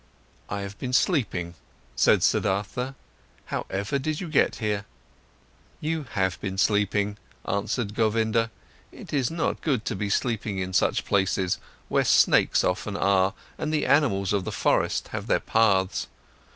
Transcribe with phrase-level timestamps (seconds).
[0.49, 1.53] "I have been sleeping,"
[1.95, 2.95] said Siddhartha.
[3.45, 4.85] "However did you get here?"
[5.79, 8.49] "You have been sleeping," answered Govinda.
[8.91, 13.71] "It is not good to be sleeping in such places, where snakes often are and
[13.71, 16.07] the animals of the forest have their paths.